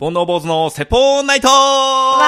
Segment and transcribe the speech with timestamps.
[0.00, 2.20] 煩悩坊主の説法ナイトわ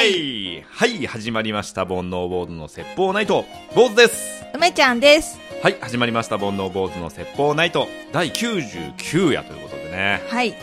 [0.00, 1.84] ーいはい、始まりました。
[1.84, 3.44] 煩悩坊主の説法ナイト。
[3.74, 4.44] 坊主です。
[4.54, 5.36] 梅ちゃんです。
[5.64, 6.38] はい、始まりました。
[6.38, 7.88] 煩悩坊主の説法ナイト。
[8.12, 10.22] 第99夜ということでね。
[10.28, 10.54] はい。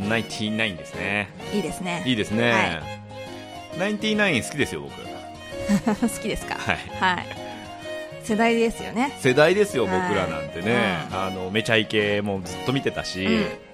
[0.00, 1.30] 99ですね。
[1.54, 2.02] いいですね。
[2.04, 2.52] いいですね。
[2.52, 4.92] は99好きですよ、僕。
[5.96, 6.56] 好きですか？
[6.56, 6.78] はい。
[7.00, 7.26] はい。
[8.22, 9.16] 世代ですよね。
[9.18, 10.98] 世代ですよ、はい僕らなんてね。
[11.10, 13.69] うんあの、めちゃイケもずっと見てたし、うん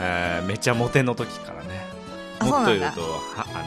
[0.00, 1.80] えーめちゃモテの時からね。
[2.40, 3.62] あもっと言うと、はあ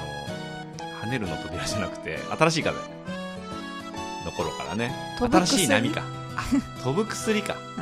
[0.82, 2.76] の、跳ねるの扉じゃなくて、新しい風
[4.26, 4.92] の頃からね。
[5.20, 6.02] 新しい波か。
[6.36, 6.44] あ
[6.84, 7.56] 飛ぶ薬か。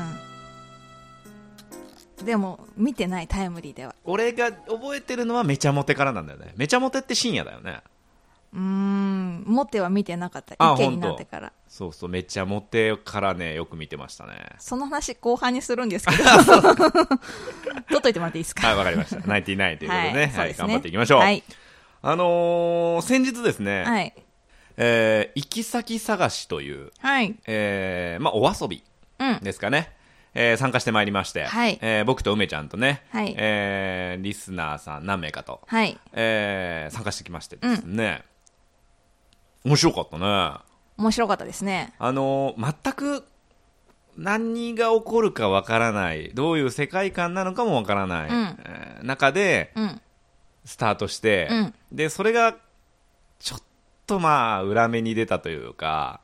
[2.20, 2.26] うん。
[2.26, 3.96] でも、見てないタイムリーでは。
[4.04, 6.54] 俺が覚えてるのはめちゃモテからなんだよね。
[6.58, 7.82] めちゃモテって深夜だよね。
[8.54, 9.44] うーん。
[9.48, 10.56] モテは見てなかった。
[10.60, 11.54] あ意見になってから。
[11.68, 14.34] そうそう、めちゃモテからね、よく見てましたね。
[14.60, 16.24] その話後半にするんですけど。
[17.88, 18.68] 取っといてもらっていいですか？
[18.68, 19.22] はい、わかりました。
[19.22, 20.34] 99ということでね。
[20.36, 21.20] はい、頑張っていきましょう。
[21.20, 21.44] はい。
[22.04, 24.14] あのー、先日ですね、はい。
[24.78, 27.36] えー行き先探しという、はい。
[27.46, 28.84] えーまあ、お遊び
[29.20, 29.40] うん。
[29.42, 29.92] ですかね。
[30.34, 35.98] えー参加してまいりまして、はいえー僕と梅ちゃんとね、はいえーリスナーさん何名かと、はい。
[36.14, 38.24] えー参加してきましてですね、
[39.64, 40.54] 面白かったね。
[40.98, 41.94] 面白かったですね。
[42.00, 43.24] あのー全く
[44.18, 50.02] 何が起こるかわからない、どういう世界観なのかもわからない、うんえー中でうん。
[50.64, 52.56] スタートして、うんで、それが
[53.40, 53.62] ちょっ
[54.06, 56.22] とまあ裏目に出たというか、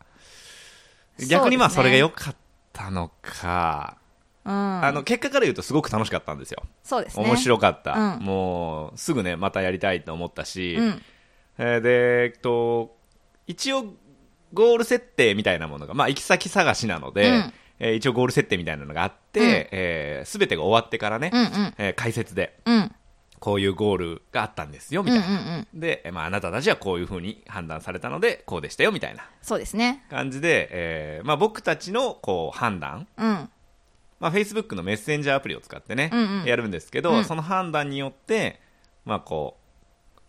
[1.28, 2.36] 逆にまあそそうですねれが良かっ
[2.72, 3.98] たのか、
[4.46, 4.54] うん。
[4.86, 6.64] あの、結果から言うとすごく楽しかったんですよ。
[6.84, 7.26] そうですね。
[7.26, 7.94] 面白かった。
[7.94, 11.02] うんもう、すぐね、またやりたいと思ったし、うん。
[11.58, 12.97] えーで、えっと、
[13.48, 13.86] 一応、
[14.54, 21.74] ゴール設定みたいなものが、まあ、行き先探しなので、うんえー一応ゴール設定みたいなのがあって、うんえー、全てが終わってからね、うんうん。
[21.78, 22.92] えー解説で、うん。
[23.40, 25.40] こういうゴールがあったんですよ、みうんたいな。
[25.40, 25.80] うんうん。
[25.80, 30.04] で、えーまあ、あなたたちはこういう風に判断されたので、こうでしたよ、みたいなそうですね。
[30.10, 33.50] 感じで、えーまあ、僕たちの、こう、判断、うん。
[34.20, 38.60] まあ、Facebook のメッセンジャーアプリを使ってね、うんうんやるんですけど、うんその判断によって、
[39.06, 39.67] まあ、こう、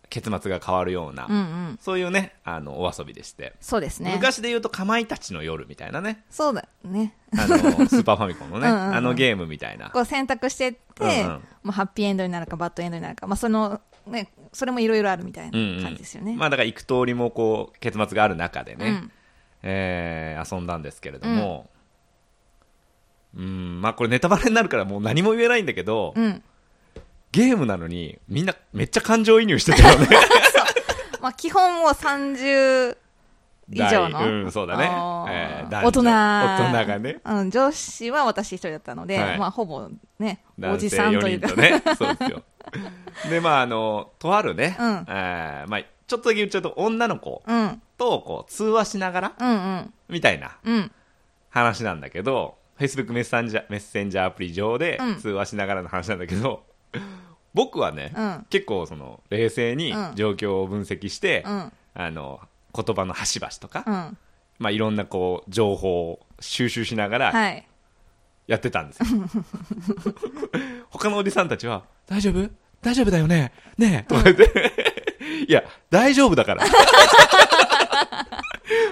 [0.09, 1.79] 結末が変わるような、うんうん。
[1.79, 3.53] そういうね、あの、お遊びでして。
[3.59, 4.13] そうですね。
[4.13, 7.15] 昔で言うと、かまいたちの夜みたいなね、そうだね。
[7.37, 9.89] あの、スーパーファミコンのね、 うんうんうんあのゲームみたいな。
[9.89, 11.27] こう選択してって、うんうん
[11.63, 16.35] まあ、ハッピーエンドになるかバッドエンドになるか、まあ、その、ね、それもいろいろあるみたいなうんうん感じですよね。
[16.35, 19.11] まあ、だから、幾通りも、こう、結末がある中でね、うん
[19.61, 21.69] えー遊んだんですけれども、
[23.35, 26.43] うん、まあ、これネタバレになるからもう何も言えないんだけど、うん。
[27.31, 30.07] ゲームなのに、みんなめっちゃ感情移入してたよね。
[31.21, 32.97] まあ、基本もう30
[33.71, 34.19] 以上の。
[34.19, 34.85] 大うん、そうだね。
[35.29, 35.99] えー大人。
[35.99, 37.19] 男大人がね。
[37.23, 41.61] うん、上司は私一人だったので、はいまあ、ほぼね、おじさんとい4うか。
[41.61, 41.83] ね。
[41.97, 42.43] そうですよ。
[43.29, 47.81] で、まあ、あの、とあるね、うんえーまあ、ちょっとだけ言っちゃうと、女の子うん。
[47.97, 49.93] と、こう、通話しながら、うんうん。
[50.07, 50.91] みたいなうん。
[51.51, 56.63] 話なんだけど、Facebook メッセンジャーメッセンジャーアプリ上でうん通話しながらの話なんだけど、
[57.53, 61.71] 僕はね、うん結構その、冷静にうん状況を分析して、うん。
[61.95, 62.39] あの、
[62.75, 64.17] 言葉の端々とか、うん。
[64.59, 67.65] まあ、いろんなこう、情報を収集しながら、はい。
[68.47, 69.05] やってたんですよ。
[70.89, 72.49] 他のおじさんたちは、大丈夫？
[72.81, 73.51] 大丈夫だよね？
[73.77, 74.09] ねえ？
[74.09, 74.73] とか言って、
[75.47, 76.63] いや、大丈夫だから。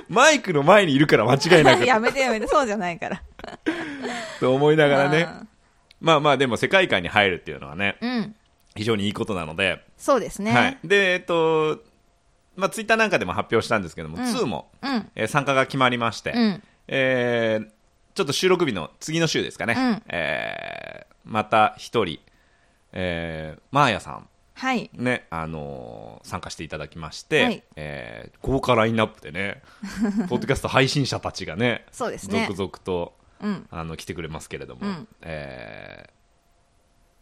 [0.09, 3.21] マイクの前にいるから間違いなくやめてやめて、そうじゃないから。
[4.39, 5.27] と思いながらね。
[6.01, 8.35] うんまあまあでも世界観に入るっていうのはね、うん。
[8.75, 10.51] 非常にいいことなので、そうですね。
[10.51, 10.77] はい。
[10.83, 11.79] で、えっと、
[12.55, 15.09] まあツイッターなんかでも発表したんですけども、うん2も、うん。
[15.15, 16.63] えー参加が決まりまして、うん。
[16.87, 17.67] えー
[18.13, 22.19] ちょっと収録日の次の週ですかね、うんえーまた一人、
[22.93, 24.89] えー、マーヤさん、はい。
[24.93, 29.61] ね、あのー参加していただきまして、はいえー豪華ラインナップでね、
[30.29, 33.67] ポッドキャスト配信者たちがね、そうですね続々と、うん。
[33.71, 36.17] あの、来てくれますけれども、うんえー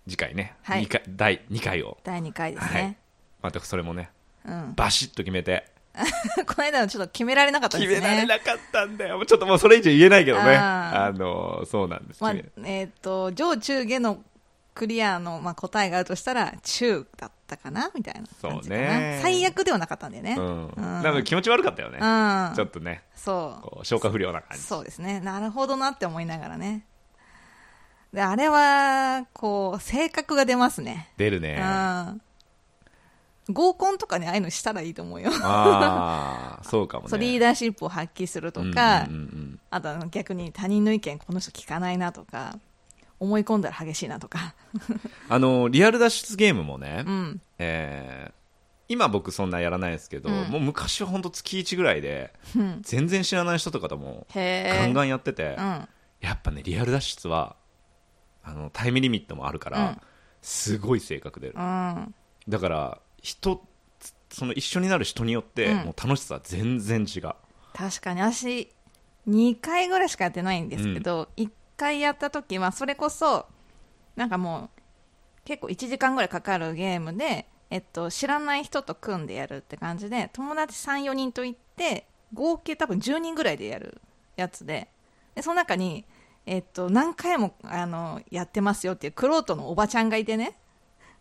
[0.07, 2.99] 次回ね、はい二回第2回を、第2回ですはいね。
[3.41, 4.11] またそれもね、
[4.45, 4.73] うん。
[4.75, 5.65] バシッと決めて、
[6.45, 7.95] この間はちょっと決められなかったですね。
[7.95, 9.25] 決められなかったんだよ。
[9.25, 10.55] ちょっともうそれ以上言えないけどね。
[10.55, 12.21] あのーそうなんです。
[12.21, 12.33] まあ
[12.63, 14.23] えっ、と、上中下の
[14.75, 17.89] クリアの、まあ、答えがあるとしたら、中だったかな？
[17.95, 18.61] みたいな感じかな。
[18.61, 20.35] そうね最悪ではなかったんだよね。
[20.37, 20.67] うん。
[20.67, 21.97] うんなんか気持ち悪かったよね。
[21.99, 24.57] うんちょっとね、そこう消化不良な感う。
[24.57, 24.63] じ。
[24.63, 25.21] そうですね。
[25.21, 26.85] なるほどなって思いながらね。
[28.13, 31.11] で、あれは、こう、性格が出ますね。
[31.17, 31.59] 出るね。
[31.61, 32.13] あ
[33.47, 33.53] うん。
[33.53, 35.31] 合コンとかにああいうのしたらいいと思うよ。
[35.41, 37.09] あー、 そうかもね。
[37.09, 42.57] そう、リーダーシップを発揮するとか、うんうんうんあとあの逆に他人の意見この人聞かないなとか、
[43.25, 44.55] 思い込んだら激しいなとか。
[45.27, 47.41] あの、リアル脱出ゲームもね、うん。
[47.59, 48.45] えー
[48.87, 52.79] 今僕そんなやらないですけど、うんもう昔は本当月1ぐらいで、うん。
[52.83, 54.27] 全然知らない人とかとも。
[54.31, 55.87] ガンガンやってて、うん。
[56.21, 57.55] やっぱね、リアル脱出は、
[58.43, 60.01] あの、タイムリミットもあるから、うん
[60.43, 61.55] すごい性格出る。
[61.57, 62.13] うん。
[62.47, 63.65] だから、人、
[64.29, 67.31] その一緒になる人によって、うんもう楽しさ全然違う。
[67.73, 68.71] 確かに私
[69.27, 73.45] 2回ぐらいしかやってないんですけど、1回やった時はそれこそ
[74.15, 74.81] なんかもう
[75.45, 84.01] 結構1時間ぐらいかかるゲームで、えっと、知らない人と組んでやるって感じで友達34人と行って合計多分10人ぐらいでやる
[84.35, 84.87] やつで
[85.35, 86.05] でその中に、
[86.45, 90.57] えっと、何回もあのやってますよっていうクロートのおばちゃんがいてね。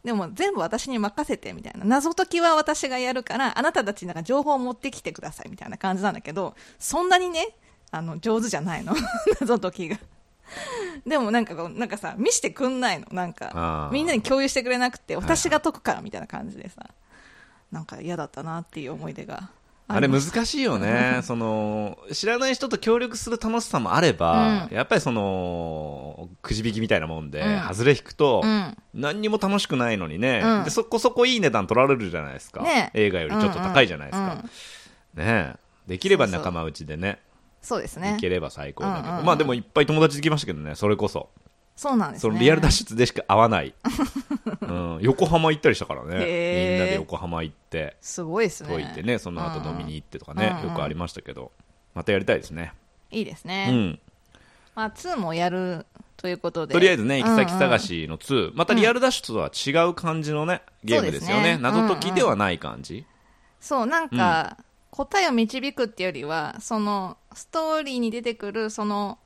[0.05, 1.85] でも全部私に任せてみたいな。
[1.85, 7.57] 謎解きは私がやるからあなたたちなんか情報を持ってきてくださいみたいな感じなんだけどそんなにね
[7.91, 8.95] あの上手じゃないの。
[9.41, 9.99] 謎解きが。
[11.07, 13.07] でもなんかこうなんかさ見してくんないの。
[13.13, 13.91] なんあかー。
[13.91, 16.87] みんなに共有してくれなくてはい私が解くからみたいな感じでさ
[17.73, 19.51] なんか嫌だったなっていう思い出が
[19.87, 21.21] あれ難しいよね。
[21.25, 24.75] その、知らない人と協力する楽しさもあれば、うん。
[24.75, 27.61] やっぱりその、くじ引きみたいなもんで、うん。
[27.69, 28.77] 外れ引くと、うん。
[28.95, 30.65] 何にも楽しくないのにね、うん。
[30.65, 32.63] でそこそこいい値段取られるじゃないですか。
[32.63, 34.25] ね映画よりちょっと高いじゃないですか。
[34.27, 34.39] うんうん。
[34.43, 34.47] ね
[35.17, 35.57] え。
[35.87, 37.34] できれば仲間内でね、そう
[37.81, 38.17] ですね。
[38.19, 39.27] いければ最高だけど、うんうんうん。
[39.27, 41.31] まあでもいっぱい友達できましたけどね、それこそ。
[41.77, 42.31] そうなんですね。
[42.31, 43.75] そのリアル脱出でしか会わない。
[44.63, 46.09] うん、横浜行ったりしたからね。
[46.09, 48.69] みんなで横浜行って、すごいですね。
[48.69, 51.51] 解いてね、その後飲みに行ってとかね、うんうんよくありましたけど、
[51.95, 52.73] またやりたいですね。
[53.11, 53.99] いいですうね、ん。
[54.75, 56.75] まあ、2もやるということで。
[56.75, 57.59] とりあえずね、行き先うんうん。
[57.59, 61.57] 探しの2、またリアル脱出とは違う感じのね、ゲームですよね。
[61.57, 63.05] ね謎解きではない感じ。
[63.61, 64.59] そうなんか、
[64.95, 69.19] 答えを導くっていうよりはそのストーリーに出てくるその、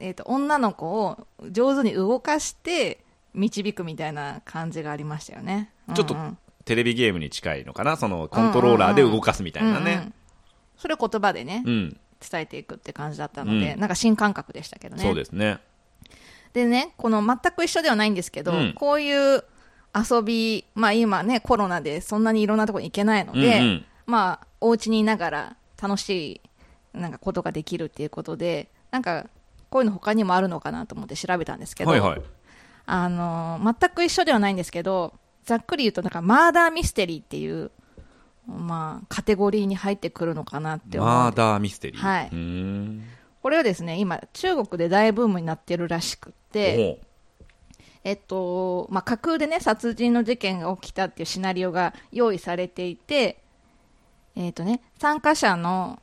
[0.00, 3.04] えー、と女の子を上手に動かして
[3.34, 5.70] 導くみたいな感じがありましたよね。
[5.94, 10.12] ちょっとうんうんテレビゲームに近いのかな、そのコントローラーで動かすみたいなうんうんね。
[10.76, 13.80] それを言葉でね、うん、伝えていくって感じだったので、うん。
[13.80, 15.02] なんか新感覚でしたけどね。
[15.02, 15.58] そうですね。
[16.52, 18.74] でね、この全く一緒ではないんですけど、うん。
[18.74, 19.42] こういう
[19.92, 26.42] 遊び、まあ今ね、コロナでそんなにいろんなところに行けないので、うんうんまあ、お家にいながら楽し
[26.94, 29.24] い、なんかことができるっていうことで、なんか、
[29.70, 32.20] こういうの他にもあるのかなと思って調べたんですけど、はいはい。
[32.84, 35.14] あのー全く一緒ではないんですけど、
[35.44, 37.70] ざっくり言うと、なんか、マーダーミステリーっていう、
[38.46, 41.10] まあ、カテゴリーに入ってくるのかなって思う。
[41.10, 42.00] マーダーミステリー。
[42.02, 42.28] はい。
[43.40, 47.00] これはですね、今、中国で大ブームになってるらしくって、
[48.04, 53.41] えっとまあ、架空で、ね、殺人の事件が起きたっていうシナリオが用意されていて、
[54.36, 56.00] えっとね、参加者の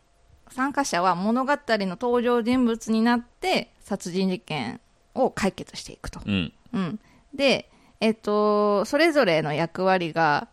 [0.52, 4.80] 参加者は物語の登場人物になって殺人事件
[5.14, 6.22] を解決していくと。
[6.26, 6.54] うん。
[6.74, 7.00] うん、
[7.34, 10.48] で、えっと、それぞれの役割が、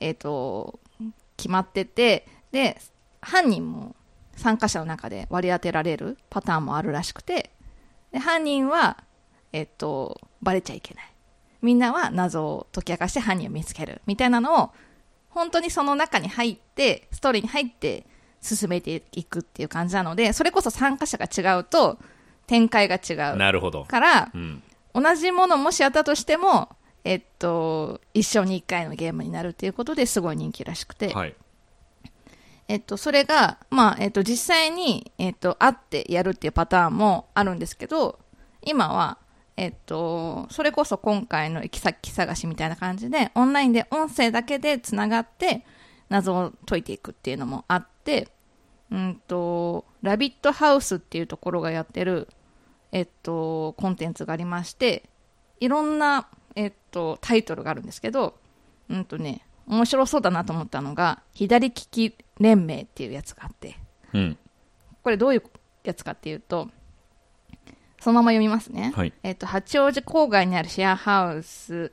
[0.00, 0.78] えっと、
[1.36, 2.78] 決まっててで
[3.20, 3.96] 犯人も
[4.36, 7.50] 参加者の中で割り当てられるパターンもあるらしくて
[8.12, 9.02] で犯人は、
[9.52, 11.12] えっと、バレちゃいけない
[11.60, 14.70] みんなは謎を解き明かして犯人を見つけるみたいなのを
[15.34, 18.06] 本当にその中に入ってストーリーに入って
[18.40, 21.98] 進めていくっていう感じなのでそれこそ参加者が違うと
[22.46, 23.84] 展開が違うなるほど。
[23.84, 24.62] からうん。
[24.94, 26.68] 同じものもしやったとしても、
[27.04, 31.34] えっと、一生に一回のゲームになるっていうことですごい人気らしくて、はい。
[32.68, 38.18] えっと、それが、まあ、えっと、実際に、えっと、会ってやるっていうパターンもあるんですけど、
[38.62, 39.18] 今は、
[39.62, 45.64] えっと、それこそ今回の行き先探しみたいな感じで、オンラインで音声だけでつながって、
[46.08, 48.26] 謎を解いていくっていうのもあって、
[48.90, 52.26] うんと、ラビットハウスっていうところがやってる、
[52.90, 55.08] えっと、コンテンツがありまして、
[55.60, 56.26] いろんな、
[56.56, 58.34] えっと、タイトルがあるんですけど、
[58.90, 63.76] うんとね、面白そうだなと思ったのが、左利き連盟っていうやつがあって、
[64.12, 64.38] うん。
[65.04, 65.42] これどういう
[65.84, 66.68] やつかっていうと、
[68.02, 68.92] そのまま読みますね。
[68.96, 69.12] はい。
[69.22, 71.92] えっと、八王子郊外にあるシェアハウス、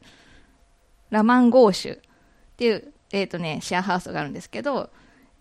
[1.12, 2.02] ラマンゴーシュっ
[2.58, 4.90] ていう、えっとね、シェアハウスがあるんですけど、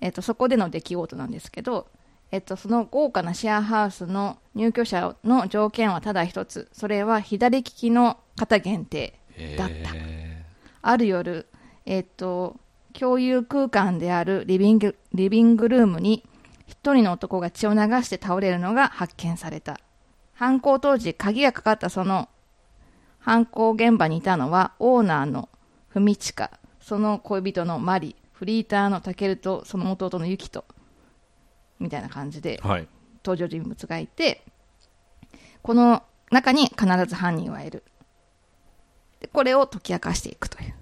[0.03, 1.89] えっと、そこでの出来事なんですけど、
[2.31, 9.19] えっと、その豪華なシェアハウスの入居者の条件はただ一つ、それは左利きの方限定
[9.57, 9.75] だった。
[9.95, 10.45] へ
[10.83, 11.47] ある夜、
[11.87, 12.57] えっと、
[12.93, 16.27] 共有空間であるリビングリビングルームに
[16.67, 19.81] 一人の男が血を流して倒れるのが発見された。
[20.39, 22.29] 犯行当時、鍵がかかったその
[23.19, 25.49] 犯行現場にいたのはオーナーの
[25.89, 30.65] 文親、その恋人のマリ、フリーターのタケルとその弟のユキト、
[31.81, 32.89] みたいな感じでーはい。
[33.25, 34.45] 登場人物がいて
[35.61, 37.83] この中に必ず犯人はいる。
[39.19, 40.75] でこれを解き明かしていくという。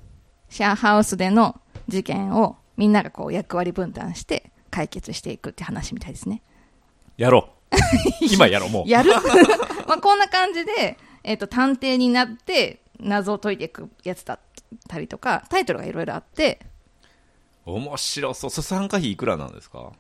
[0.51, 1.59] シェアハウスでの
[1.89, 6.43] 事件をみんながこう役割分担して解決していくって話みたいですね。
[7.17, 7.56] やろう。
[8.21, 8.89] 今やろう、もう。
[8.89, 9.13] やる
[9.87, 14.41] まあこんな感じで、えっ、と、探偵になって謎を解いていくやつだっ
[14.89, 16.61] たりとか、タイトルがいろいろあって、
[17.65, 18.51] 面白そう。
[18.51, 19.93] 参加費いくらなんですか？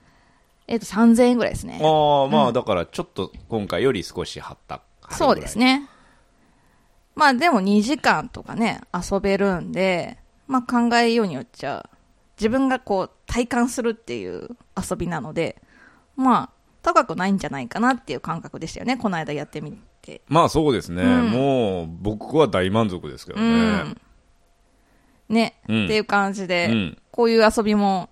[0.68, 1.80] えっ、と、3000円ぐらいですね。
[1.83, 4.83] ああ、まあ、だからちょっと今回より少し張った。
[5.11, 5.80] そうですね。
[5.80, 5.88] ね。
[7.14, 11.88] まあでも2時間とかね、遊べるんで、まあ考えようによっちゃ、
[12.38, 15.61] 自分がこう体感するっていう遊びなので、
[16.16, 16.56] まあ
[16.87, 20.21] 高くないんじゃないかなっていう感覚でしたよね、この間やってみて。
[20.28, 21.02] まあそうですね。
[21.02, 23.73] うんもう、僕は大満足ですけどうね。
[23.78, 24.00] ん。
[25.28, 28.11] ね、うんっていう感じで、うんこういう遊びも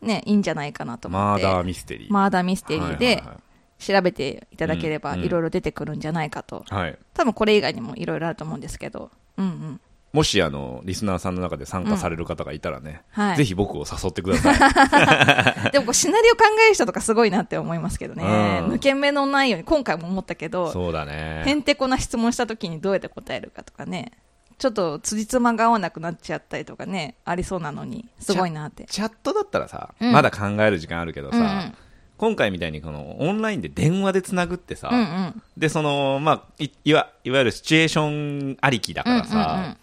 [0.00, 1.44] ね、いいんじゃないかなと思って。
[1.44, 2.12] マーダーミステリー。
[2.12, 3.36] マーダーミステリーはいではい
[3.78, 6.64] 調べていただければうんいろいろ出てくるんじゃないかと。
[6.68, 6.98] はいはい。
[7.14, 9.10] 多分これ以外にもいろいろあると思うんですけど。
[9.38, 9.80] うんうん。
[10.12, 15.70] もし、あの、リスナーさんの中で参加される方がいたらね、はいぜひ僕を誘ってください。
[15.70, 18.24] でもこうシナリオ考える人とかすごいなって思いますけどね。
[18.64, 21.44] うん抜け目のないように、今回も思ったけど、そうだね。
[21.46, 24.12] へんてこな質問した時にどうやって答えるかとかね。
[24.58, 28.84] ちょっと辻褄が合わなくなっちゃったりとかね、ありそうなのに、すごいなって。
[28.84, 31.74] チャットだったらさ、うんまだ考える時間あるけどさ、うんうん
[32.20, 35.42] 今回みたいにこのオンラインで電話でつなぐってさ、うんうん。
[35.56, 39.76] で、その、まあ、いいわ、いわゆるシチュエーションありきだからさ、うんうんうん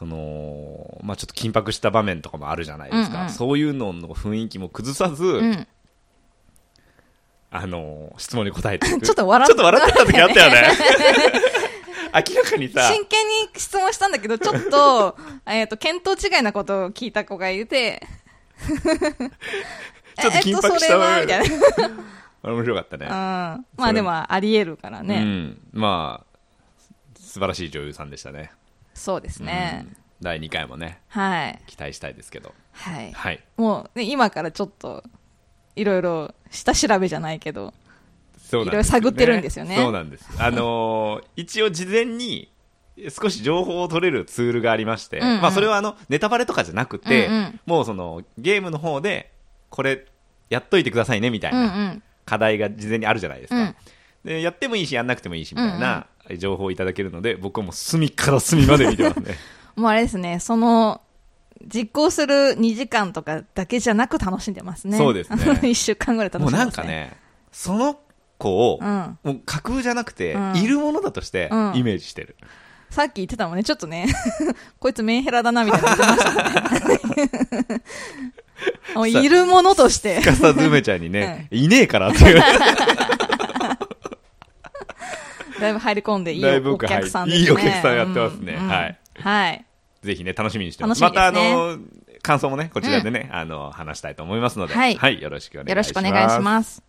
[0.00, 3.18] その、まあ、ちょっと緊迫した場面とかもあるじゃないですか。
[3.18, 5.66] うんうんそういうのの雰囲気も崩さず、うん。
[7.50, 8.88] あの、質問に答えて。
[8.88, 10.68] ちょっと笑っちょっと笑ってた時あったよね。
[12.30, 18.02] 明らかにさ、真剣に質問したんだけど、ちょっと、 えっと、見当違いなことを聞いた子がいて、
[20.18, 21.50] ちょっと緊迫したえっと、それは、みたい
[22.42, 22.50] な。
[22.50, 23.04] 面白かったね。
[23.04, 23.12] うん。
[23.12, 25.20] まあでも、あり得るからうね。
[25.20, 25.58] ん。
[25.72, 26.38] まあ、
[27.18, 28.50] 素晴らしい女優さんでしたね。
[29.00, 29.86] そうですね。
[29.88, 31.58] うん第2回もね、はい。
[31.66, 32.52] 期待したいですけど。
[32.72, 33.10] はい。
[33.12, 33.40] はい。
[33.56, 35.02] もう、ね、今からちょっと、
[35.76, 37.72] いろいろ、下調べじゃないけど、
[38.36, 40.28] そうなんですいろいろ探ってるんですよねそうなんです。
[40.38, 42.52] あのー 一応事前に、
[43.08, 49.32] 少し情報を取れるツールがありまして、うんうんまあそれはあの、ネタバレとかじゃなくて、うんうんもうその、ゲームの方で、
[49.70, 50.04] これ、
[50.50, 51.52] やっといてくださいね、みたい。
[51.52, 53.56] なん課題が事前にあるじゃないですか。
[53.56, 53.76] うん
[54.22, 56.06] でやってもいいし、やんなくてもいいし、みたいな
[56.38, 59.34] 情報をいただけるので、僕はもう隅から隅まで見てますね。
[59.76, 61.00] もうあれですね、その、
[61.66, 64.96] 実行する2時間とかだけじゃなく楽しんでますね。
[64.96, 66.64] そうですね 1週間ぐらい楽しんでます、ね。
[66.64, 66.82] もうなんか。
[66.84, 67.16] ね、
[67.52, 67.98] その
[68.38, 69.18] 子を、うん。
[69.22, 72.36] もう架空じゃなくて、うんいるものだとしてうんイメージしてる。
[72.88, 74.08] さっき言ってたもんね、ちょっとね、
[74.80, 77.82] こいつメンヘラだな、みたいなの言ってましたね。
[78.94, 80.28] もういるものとしてす。
[80.28, 82.42] かさず梅ちゃんにね、いねえからっていう。
[85.60, 87.42] だいぶ入り込んでいいお客さんですね。
[87.42, 88.98] はいいいお客さんやってますねうんうんはい。
[89.14, 89.64] はい。
[90.02, 91.00] ぜひね、楽しみにしてます。
[91.00, 91.78] 楽しみまた、ですねあの、
[92.22, 95.70] 感想もね、こちらでね、あの、話したいと思いますので、はいよろしくお願いします。
[95.70, 96.82] よろしくお願いします。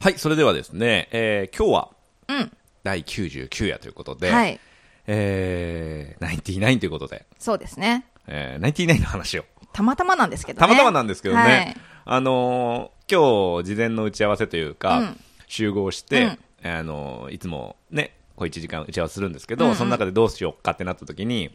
[0.00, 1.90] はい、それではですね、えー今日は
[2.28, 2.52] うん。
[2.84, 4.58] 第99夜ということで、はい。
[5.06, 8.06] えー、99ということで、そうですね。
[8.26, 9.44] えー、99の話を。
[9.72, 10.66] たまたまなんですけどね。
[10.66, 16.38] たまたまなんですけどね、はいあのー今日、事前の打ち合わせというか、うん集合して、うん
[16.70, 21.50] あのーいつもね、こう1時間打ち合わせするんですけど、うんうんその中でどうしようかってなった時に、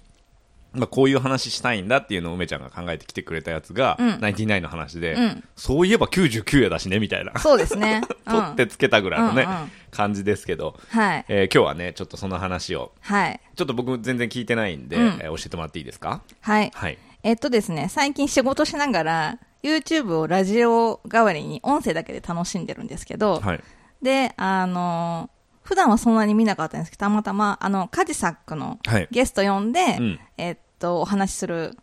[0.74, 7.38] まあ、こういう話したいんだっていうのを梅ちゃんが考えてきてくれたやつが、うん99の話で、うんそういえば99夜だしね、みたいな。
[7.40, 8.02] そうですね。
[8.26, 11.26] う ん取ってつけたぐらいのね、うんうん感じですけど、はい。
[11.28, 13.40] えー今日はね、ちょっとその話を、はい。
[13.56, 16.24] ちょっと僕全然聞いてないんで、うんえー教えてもらっていいですか？
[16.42, 16.72] はい。
[16.74, 16.98] はい。
[17.22, 23.60] えっとですね、最近仕事しながら、YouTube をラジオ代わりに音声だけで楽しんでるんですけど、はい。
[24.04, 25.30] で、あの
[25.64, 29.08] 普段はそんなに見なかったんですけど、たまたま、あの、カジサックのはい。
[29.12, 31.78] ゲスト呼んで、うんえっと、お話しする、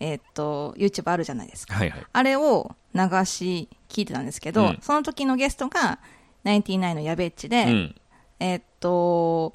[0.00, 1.74] えっと、YouTube あるじゃないですか。
[1.74, 2.06] はいはい。
[2.10, 6.00] あれを流し聞いてたんですけど、うんその時のゲストが、
[6.44, 7.94] 99のやべっちで、うん。
[8.40, 9.54] えっと、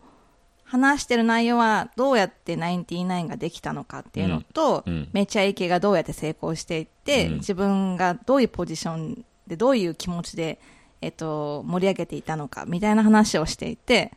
[0.63, 10.59] 話してる内容はどうやって99ができたのかっていうのと、うんうんめちゃイケがどうやって成功していって、うん自分がどういうポジションでどういう気持ちで、
[11.01, 14.13] えっと、盛り上げていたのかみたいな話をしていて、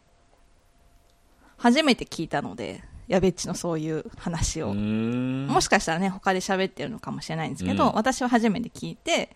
[1.57, 4.73] 初めて聞いたので、やべっちのそういう話を。
[4.75, 9.35] もしかしたらね、他で喋ってるのかもしれないんですけど、うん私は初めて聞いて、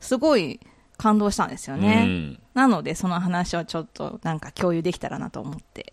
[0.00, 0.60] すごい
[0.96, 2.04] 感動したんですよね。
[2.06, 5.92] うんなので、その話をちょっとなんか共有できたらなと思って、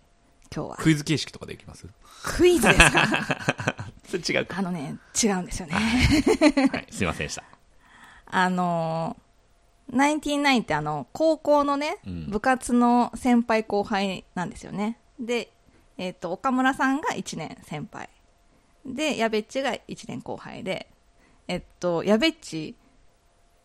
[0.56, 0.76] 今日は。
[0.78, 1.88] クイズ形式とかできます？
[2.24, 3.08] クイズですか？
[4.08, 4.58] それ違うか。
[4.60, 5.74] あのね、違うんですよね。
[5.74, 6.88] はい。
[6.90, 7.44] すいませんでした。
[8.28, 9.25] あのー
[9.90, 15.00] ナインティナインってあの、高校のね、うん部活の先輩後輩なんですよね。
[15.20, 15.52] で、
[15.98, 18.10] えっ、と、岡村さんが1年先輩。
[18.86, 20.90] で、やべっちが1年後輩で、
[21.48, 22.76] えっと、やべっち、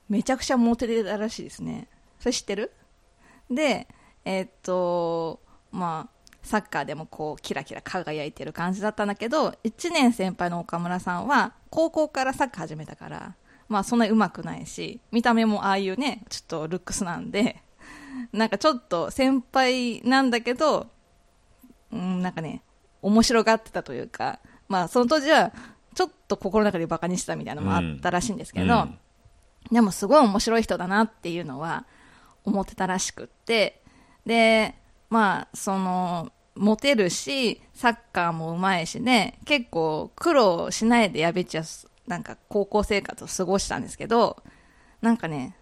[0.09, 1.89] めちゃくちゃモテてたらしいですね。
[2.19, 2.73] それ知ってる？
[3.51, 3.89] で、
[4.25, 5.41] えっと、
[5.73, 13.35] まあ、サッカーでもこう、キラキラ輝いてる感じだったんだけど、1年先輩の岡村さんは、高校からサッカー始めたから、
[13.71, 17.63] まあそんなに上手くないし、見た目もああいうね、ちょっとルックスなんで、
[18.35, 20.89] なんかちょっと先輩なんだけど、
[21.93, 22.63] うん、なんかね、
[23.01, 25.53] 面白がってたというか、まあその当時は、
[25.95, 28.99] ちょっと心の中でバカにしてたみたいなのもあったらしいんですけど、うん。
[29.71, 31.87] でもすごい面白い人だなっていうのは
[32.45, 33.83] 思ってたらしくって、
[34.27, 34.75] で、
[35.11, 41.65] まあ、その、モテるし、サッカーもうまいしね、結構苦労しないでやべっちは、
[42.11, 44.43] なんか高校生活を過ごしたんですけど、
[45.01, 45.55] なんかね、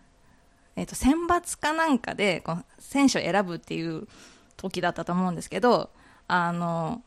[0.76, 4.08] えっ、と、選抜かなんかで、この選手を選ぶっていう
[4.56, 5.90] 時だったと思うんですけど、
[6.26, 7.02] あの、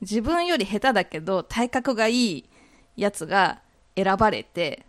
[0.00, 2.50] 自分より下手だけど体格がいい
[2.96, 3.60] やつが
[3.94, 4.86] 選ばれて、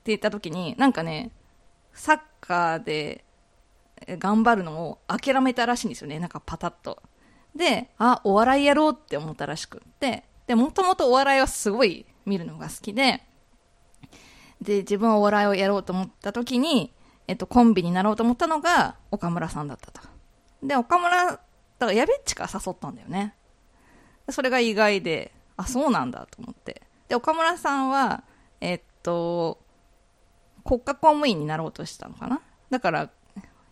[0.00, 1.30] って言った時に、なんかね、
[1.92, 3.24] サッカーで
[4.18, 7.00] 頑張るのを諦めたらしいんですよね、なんかパタッと。
[7.54, 13.22] で、あ、お笑いやろうって思ったらしくって、で、もともとお笑いはすごい見るのが好きで、
[14.60, 16.92] で、自分はお笑いをやろうと思った時に、
[17.28, 20.00] えっと、コンビになろうと思ったのが岡村さんだったと。
[20.62, 21.40] で、岡村、だか
[21.86, 23.34] らやべっちから誘ったんだよね。
[24.28, 26.82] それが意外で、あ、そうなんだと思って。
[27.08, 28.24] で、岡村さんは、
[28.60, 29.58] えっと、
[30.64, 32.40] 国家公務員になろうとしたのかな
[32.70, 33.10] だから、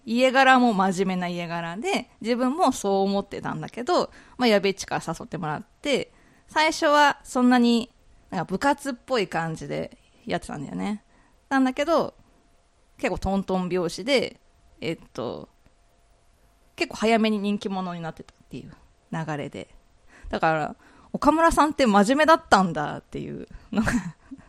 [0.07, 6.13] 家柄も真面目な家柄で、自分もそう思ってたんだけど、まあ、やべっちから誘ってもらって、
[6.47, 7.91] 最初はそんなに、
[8.35, 11.05] なんか部活っぽい感じでやってたんだよね。
[11.49, 12.15] なんだけど、
[12.99, 14.41] 結構トントン拍子で、
[14.81, 15.49] えっと、
[16.75, 18.73] 結構早めに人気者になってたっていう
[19.13, 19.69] 流れで。
[20.31, 20.77] だから、
[21.13, 23.93] 岡村さんって真面目だったんだっていうのが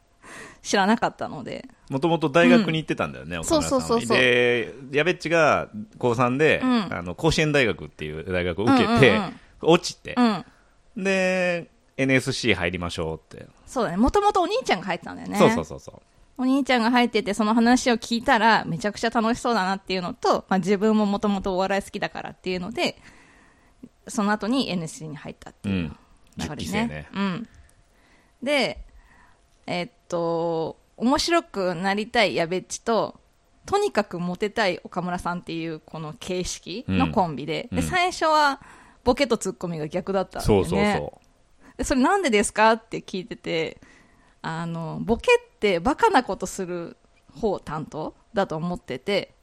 [0.64, 1.68] 知らなかったので。
[1.92, 11.04] もともと大学に行ってたんだよね、岡村さんはそうそうそうそうで、やべっちが高3で、うんあの甲子園大学っていう大学を受けて、うんうんうん落ちてう、ん。
[11.04, 13.48] で、NSC 入りましょうって。
[13.66, 13.98] そうだね。
[13.98, 15.38] もともとお兄ちゃんが入ってたんだよね。
[15.38, 16.02] そうそうそうそう。
[16.38, 22.98] お兄ちゃんが入ってて、その話を聞いたら、めちゃくちゃ楽しそうだなっていうのと、まあ、自分ももともとお笑い好きだからっていうので、
[24.08, 25.98] その後に NSC に入ったっていううん。
[26.38, 26.58] 10流れね。
[26.58, 27.08] 期生ね。
[27.14, 27.48] うん。
[28.44, 28.86] で、
[29.66, 33.20] えっと、面白くなりたいやべっちと、
[33.66, 38.62] とにかくモテたい岡村さんっていうこの形式のコンビで、うんで最初は
[39.04, 40.94] ボケとツッコミが逆だったんだよそね。
[40.94, 41.22] うそうそ
[41.78, 42.74] でそれなんでですか？
[42.74, 43.80] って聞いてて、
[44.42, 46.98] あの、ボケってバカなことする
[47.34, 49.34] 方担当だと思ってて、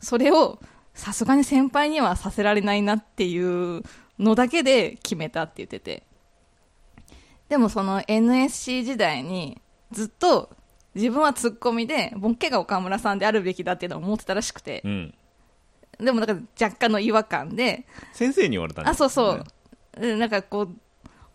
[0.00, 0.60] それを
[0.94, 3.82] さすがに先輩にはさせられないなっていう
[4.18, 6.02] のだけで決めたって言ってて。
[7.48, 9.58] でもその NSC 時代に
[9.90, 10.50] ずっと
[10.94, 14.88] 自分はツッコミで、ボケが岡村さんであるべきだっていうのを思ってたらしくてう。
[14.88, 15.14] う、ん。
[16.00, 19.44] でもなんか若干の違和感で、先生に言われたんだあ、そうそう。
[20.00, 20.76] でなんかこう、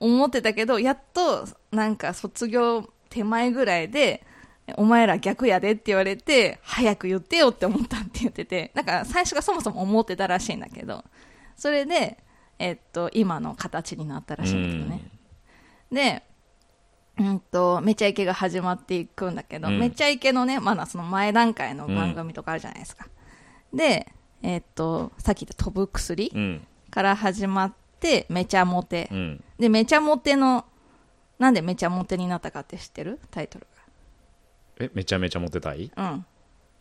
[0.03, 4.25] 思ってたけど、やっと、なんか卒業手前ぐらいで、
[4.75, 11.03] お前ら逆やでって言われて、早く言ってよって思ったって言ってて、なんか最初がそもそも思ってたらしいんだけど、
[11.55, 12.17] それで、
[12.59, 15.01] えっと、今の形になったらしいんだけどね。
[15.91, 16.23] で、
[17.19, 23.07] うんと、めちゃイケが始まっていくんだけど、うんめちゃイケのね、まだその前段階の番組とかあるじゃないですか。
[23.73, 24.11] で、
[24.41, 26.67] えっと、さっき言った飛ぶ薬、うん。
[26.89, 29.15] から始まって、めちゃモテう。
[29.15, 29.43] ん。
[29.63, 30.65] で、めちゃモテの、
[31.39, 33.17] なんでめちゃモテになったかって知ってる？
[33.32, 33.67] タイトル
[34.78, 35.89] え、めちゃめちゃモテたい？
[35.95, 36.12] が。
[36.12, 36.26] うん。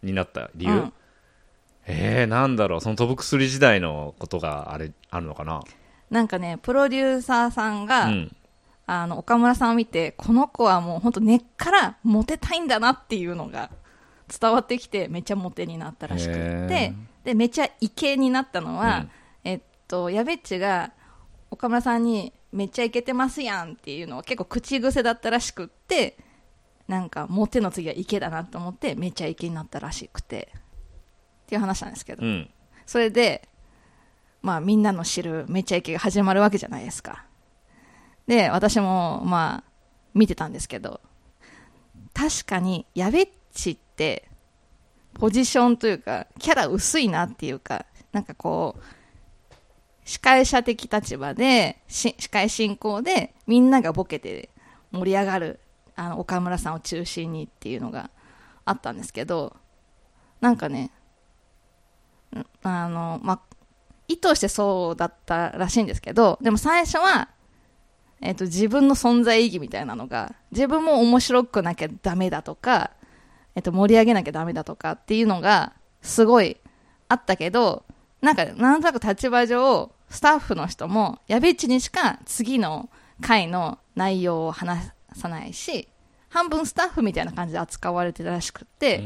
[0.03, 0.93] になった理由、うん。
[1.87, 5.63] えー、なんだろう、その飛ぶ薬時代のことがあれ、あるのかな？
[6.11, 8.37] なんかね、プロデューサーさんが、うん。
[8.87, 13.71] あの、岡村さんを見て、この子はもう本当根っからモテたいんだなっていうのが
[14.29, 19.11] 伝わってきて、めちゃモテになったらしくてー、で、めちゃイケになったのは、うん。
[19.45, 20.91] えっと、やべっちが、
[21.53, 26.17] 岡村さんに、めっちゃイケてますやんっていうのは結構口癖だったらしくって、
[26.89, 32.51] なんか、モテの次はイケだなと思って、めっちゃイケになったらしくて、っていう話なんですけど、うん。
[32.87, 33.49] それで、
[34.43, 37.25] まあみんなの知るめちゃイケが始まるわけじゃないですか。
[38.27, 39.71] で、私もまあ
[40.15, 41.01] 見てたんですけど、
[42.13, 44.29] 確かにやべっちって
[45.15, 48.83] ポジションというかキャラ薄いなっていうか、なんかこう、
[50.05, 54.51] 司会者的立場で、司会進行でみんながボケて
[54.91, 55.61] 盛り上がる、
[55.95, 58.11] あの岡村さんを中心にっていうのが
[58.65, 59.57] あったんですけど、
[60.41, 60.91] なんかね、
[62.63, 63.41] あの、まあ、
[64.09, 67.29] 意図してそうだったらしいんですけど、でも最初は、
[68.21, 72.93] えっ、と、自分の存在意義みたいなのが、自分も面白くなきゃダメだとか、
[73.55, 76.57] えっ、と、盛り上げなきゃダメだとかっていうのが、すごい
[77.09, 77.85] あったけど、
[78.23, 82.89] なんか、なんとなく立場上、スタッフの人も、やべっちにしか次の
[83.21, 85.89] 回の内容を話さないし、
[86.29, 88.99] 半分スタッフみたいな感じで扱われてたらしくって、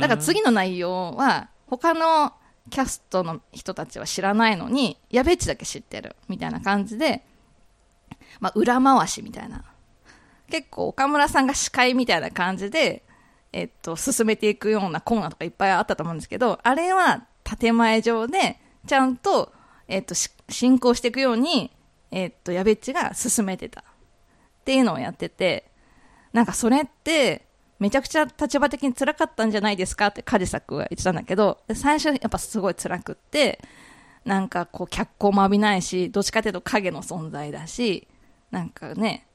[0.00, 2.34] だから次の内容は、他の
[2.68, 7.24] キャストの人たちは知らないのに、やべっちだけ知ってるみたいな感じで、
[8.40, 9.64] まあ、裏回しみたいな。
[10.50, 13.04] 結構岡村さんが司会みたいな感じで、
[13.52, 17.24] えっと、進めていくようなコーナーとかいっぱいあったと思うんですけど、あれは
[17.56, 19.52] 建前上で、ちゃんと、
[19.88, 20.14] えっと、
[20.48, 21.70] 進行していくように、
[22.10, 23.80] えっと、やべっちが進めてた。
[23.80, 23.84] っ
[24.64, 25.70] ていうのをやってて、
[26.32, 27.46] なんかそれって、
[27.78, 30.08] めちゃくちゃ立場的に辛かったんじゃないですか？
[30.08, 33.58] ってカジサクは言ってたんだけど、最初やっぱすごい辛くって、
[34.26, 38.06] なんかこう脚光も浴びないし、どっちかというと影の存在だし、
[38.50, 39.26] なんかね、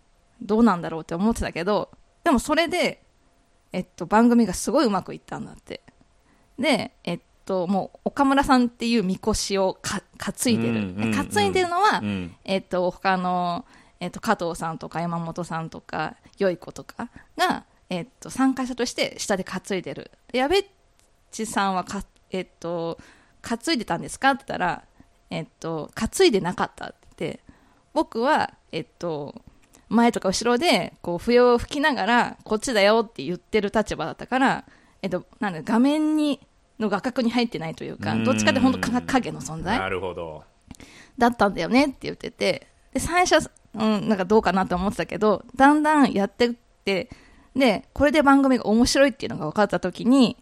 [0.42, 1.90] どうなんだろうって思ってたけど、
[2.24, 3.04] でもそれで、
[3.72, 5.82] えっと、番組がすごいうまくいったんだって。
[6.60, 10.70] で、えっと、もう岡村さんっていうみこしをか担いでる。
[10.70, 13.66] うんうんうん担いでるのは、うんえっと、他の、
[14.00, 20.12] えっと、加藤さんとか山本さんとか、よい子とかが、えっと、参加者として下で担いでる。
[20.32, 20.66] でやべっ
[21.32, 22.98] ちさんはか、えっと、
[23.42, 24.84] 担いでたんですかって言ったら、
[25.30, 27.40] えっと、担いでなかったって
[27.96, 29.42] 僕は、えっと、
[29.88, 34.66] 前とか後ろで、こう、笛を吹きながら、こっちだよって言ってる立場だったから、
[35.02, 36.42] えっと、なんだ、画面に、
[36.80, 40.44] の画角に入ってないというか、うんどっちかって本当か影の存在なるほど。
[41.18, 46.50] だったんだよねって言ってて、で、最初は、うん、なんかどうかなと思ってたけど、だんだんやってっ
[46.84, 47.10] て、
[47.56, 50.38] で、これで番組が面白いっていうのが分かった時に、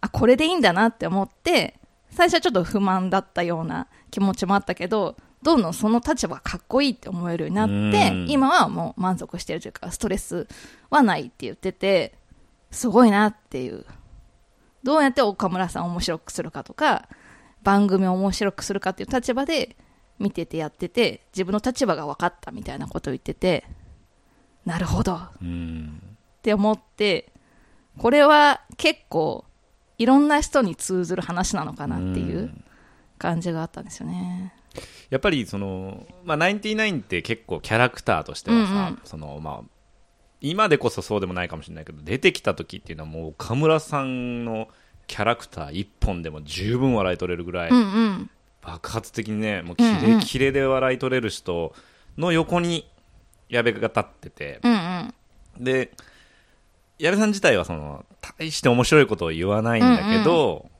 [0.00, 1.78] あ、これでいいんだなって思って、
[2.10, 10.48] 最初はちょっと不満だったような気持ちもあったけど、どんどんその立場がかっこいいって思えるようになってうん、今はもう満足してるというか、ストレス
[10.90, 12.14] はないって言ってて、
[12.70, 13.84] すごいなっていう。
[14.86, 17.08] どうやって岡村さんを面白くするかとか、
[17.64, 19.76] 番組を面白くするかっていう立場で
[20.20, 23.64] 見ててやってて、自分の立場が分かったみたいなことを言ってて、
[24.64, 26.00] なるほどっうん。
[26.40, 27.32] て思って、
[27.98, 29.44] これは結構
[29.98, 32.54] いろんな人に通ずる話なのかなっていう
[33.18, 34.54] 感じがあったんですよね。
[35.10, 39.75] やっぱりその、まあ、ナインティナインって結構キャラクターとしてはさ、うんうんそのまあ、
[40.40, 44.68] 今でこそそうでもないかもしれないけど出てきた時っていうのはもう岡村さんの
[45.06, 48.30] キャラクター一本でも十分笑い取れるぐらいうんうん。
[48.62, 51.72] 爆発的にねもうキレキレで笑い取れる人
[52.18, 52.90] の横に
[53.48, 55.64] 矢部が立っててうんうん。
[55.64, 55.92] で
[56.98, 58.04] 矢部さん自体はその
[58.38, 60.70] 大して面白いことを言わないんだけど、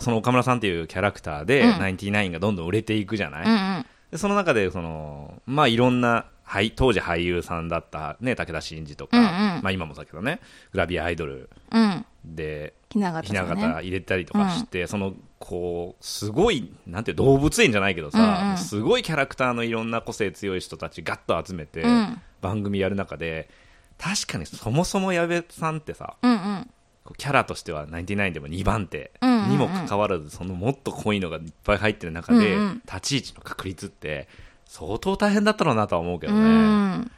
[0.00, 3.86] その岡村さんっていうキャラクターで、うんナインティナインがどんどん売れていくじゃない、うんうん。
[4.10, 10.40] でその中でその、まあ、いろんなはい当時俳優さんだった、ね、武田真治とか、うんうんまあ、今もだけどね
[10.72, 12.06] グラビアアイドルうん。
[12.24, 13.62] でひな形雛さんね。
[13.62, 23.48] 形入れたりとかして、そのこうすごいなんて動物園じゃないけどさ、うんうんすごいキャラクターのいろんな個性強い人たちガッと集めて、うん番組やる中で
[23.98, 26.70] 確かにそもそも矢部さんってさうんうん。
[27.16, 34.28] キャラとしては99でも2番手うんうんうんにもかかわらずそのもっと濃いのがいっぱい入ってる中で、うんうん立ち位置の確立って
[34.66, 36.42] 相当大変だったろうなとは思うけどうね。
[36.98, 37.10] ん。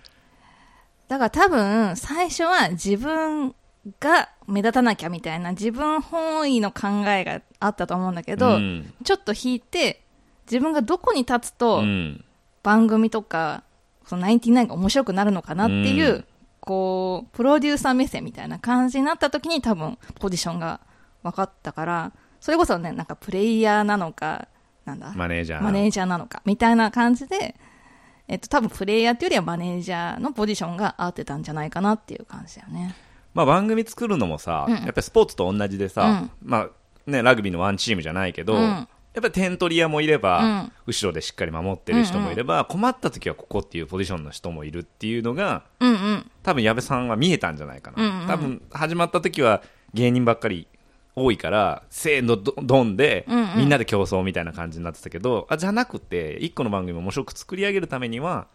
[1.08, 3.54] だから多分、最初は自分
[4.00, 10.04] が目立たなきゃみたいな自分本位の考えがあったと思うんだけど、うんちょっと引いて、
[10.46, 12.24] 自分がどこに立つとうん
[12.62, 13.62] 番組とか、
[14.06, 16.24] その99が面白くなるのかなっていう、うん
[16.61, 20.80] こう、プロデューサー目線みたいな感じになった時に多分ポジションが
[21.22, 24.48] 分かったから、それこそね、なんかプレイヤーなのか、
[24.88, 25.62] なんだ、マネージャー。
[25.62, 26.42] マネージャーなのか。
[26.44, 27.55] みたいな感じで、
[28.27, 32.94] えっと、多分プレイヤーっていうよりはマネージャーのポジションが合ってたんじゃないかなっていう感じだよね。
[33.35, 34.74] まあ、番組作るのもさ、うん。
[34.74, 36.70] やっぱりスポーツと同じでさ、まあ
[37.07, 38.61] ね、ラグビーのワンチームじゃないけど、うん。
[38.61, 40.72] やっぱり点取り屋もいれば、うん。
[40.87, 46.31] 後ろでしっかり守ってる人もいれば、困った時はここっていうポジションの人もいるっていうのがうんうん。
[46.42, 48.27] 多分矢部さんは見えたんじゃないかな、うんうん。
[48.27, 49.62] 多分始まった時は
[49.94, 50.68] 芸人ばっかり
[51.18, 53.59] 多いからせーのどどんで、うんうん。
[53.59, 58.46] みんなで競争みたいな感じになってたけどあじゃなくて一個の番組を面白く作り上げるためには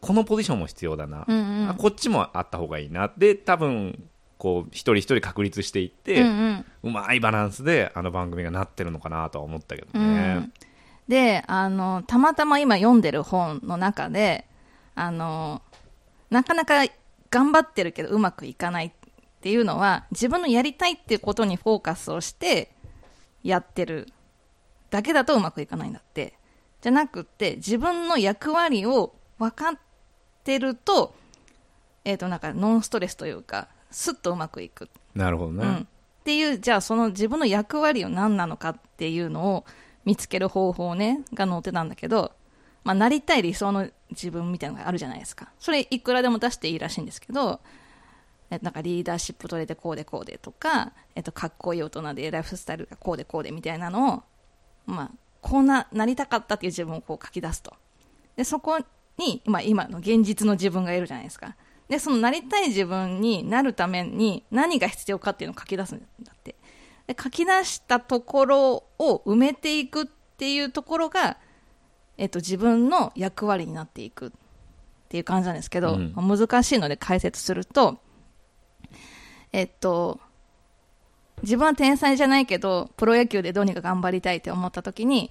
[0.00, 1.70] このポジションも必要だな、うんうん。
[1.70, 3.12] あこっちもあった方がいいな。
[3.16, 4.02] で多分
[4.38, 6.64] こう一人一人確立していって、ううん。
[6.84, 10.52] うんまいバランスであの番組がなってるのかなとは思ったけどうねん。
[11.08, 14.46] で、あの、たまたま今読んでる本の中で、
[14.94, 15.62] あの、
[16.30, 16.84] なかなか
[17.30, 18.90] 頑張ってるけどうまくいかないっ
[19.40, 22.72] ていうのは自分のやりたいっていうことにフォーカスをして
[23.42, 24.08] やってる
[24.90, 26.34] だけだとうまくいかないんだって。
[26.80, 29.78] じゃなくって自分の役割を分かっ
[30.44, 31.14] てると
[32.04, 34.88] えっ、となんかノンストレスというかスッとうまくいく。
[35.14, 35.86] なるほどね、うん、っ
[36.24, 39.64] ていうじゃあその自分の役割を何なのかっていうのを
[40.04, 42.32] 見つける方法ねが載ってたんだけど、
[42.84, 45.50] まあ、なりたい理想の自分みたいなのがあるじゃないですか。
[45.58, 47.87] それいくらでも出していいらしいんですけどえ
[48.50, 54.22] なんかリーダーシップ取れてこうでこうでとか、えっと、かっこいい大人でライフスタイルがこうでこうでみたいなのを、
[54.86, 55.10] まあ、
[55.42, 57.74] こうななりたかったっていう自分をこう書き出すと。
[58.36, 58.78] でそこ
[59.18, 61.56] に、まあ、今の現実の自分がいるじゃないですか。
[61.88, 66.54] でそのなりたい自分になるために何が必要かっていうのを書き出すんだって。
[67.06, 71.38] で書き出したところを埋めていくっていうところが、
[72.18, 74.30] えっと、自分の役割になっていくっ
[75.08, 76.14] ていう感じなんですけど、うん。
[76.14, 77.98] 難しいので解説すると
[79.52, 80.20] えっと
[81.42, 85.30] 自分は天才じゃないけどプロ野球でどうにか頑張りたいって思った時に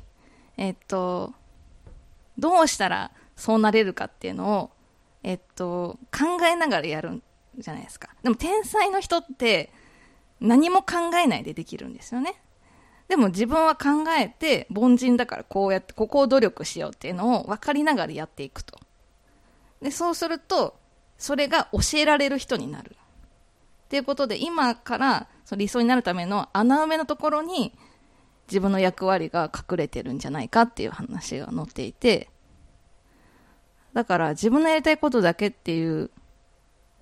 [0.58, 1.34] えっと
[2.38, 4.71] どうしたらそうなれるかっていうのを
[5.23, 7.23] えっと考えながらやるん
[7.58, 8.10] じゃないですか。
[8.23, 9.71] でも天才の人って
[10.39, 12.36] 何も考えないでできるんですよね。
[13.08, 18.80] でも自分は考えて凡人だからこうやってここを努力しようっていうのを分かりながらやっていくと。
[19.82, 20.75] でそうすると
[21.17, 22.95] それが教えられる人になる。
[23.88, 27.73] っていうことで今からその理想になるための穴埋めのところに
[28.50, 32.30] 自分の役割が隠れてるんじゃないかっていう話が載っていて
[33.93, 36.12] だから自分のやりたいことだけっていうん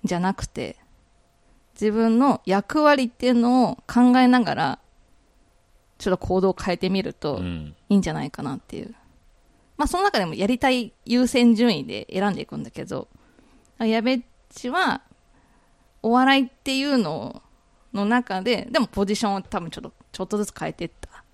[0.04, 0.76] じゃなくて
[1.74, 4.78] 自分の役割っていうのを考えながら
[5.98, 8.94] ちょっと行動を変えてみるとうんいいんじゃないかなっていう。
[9.76, 13.08] まあその中でもやりたい優先順位で選んでいくんだけど、
[13.78, 15.02] やべっちは
[16.06, 17.42] お笑いっていうの
[17.92, 21.24] の中で、でもポジションを多分ちょっと、ちょっとずつ変えていった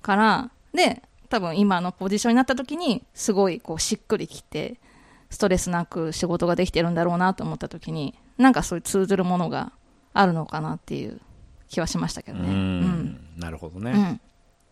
[0.00, 4.80] から、で、多分今のポジションになった時にすごいこうしっくりきて、
[5.28, 9.72] ストレスなく仕事ができてるんだろうなと思った時に、なんかそういう通ずるものが
[10.14, 11.20] あるのかなっていう
[11.68, 12.48] 気はしましたけどね。
[12.48, 13.20] うんうん。
[13.36, 14.20] なるほどね、うん。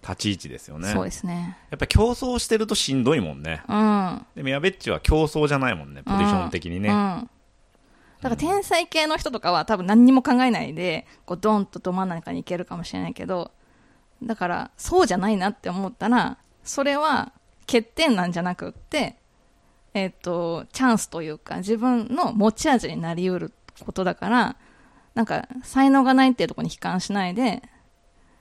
[0.02, 1.58] 立ち位置ですよねそうですね。
[1.70, 4.26] やっぱ競争してるとしんどいもんねうん。
[4.34, 7.30] でもやべっちは競争じゃないもんねポジション的にね、うん。
[8.22, 13.50] だから天才系の人とかは多分何にも考えないで、こうドンとど真ん中に行けるかもしれないけど、
[14.22, 17.32] だからそうじゃないなって思ったら、それは
[17.66, 19.16] 欠点なんじゃなくって、
[19.92, 23.52] えっ、と、チャンスというか自分の持ち味になりうる
[23.85, 24.56] ことだから、
[25.14, 27.61] なんか才能がないっていうところに悲観しないで、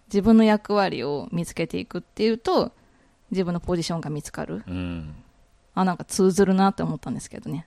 [0.10, 2.72] 自分の役割を見つけていくっていうと、
[3.32, 4.64] 自分のポジションが見つかる。
[4.68, 5.16] うん
[5.74, 7.66] あ、なんか通ずるなって思ったんですけどね。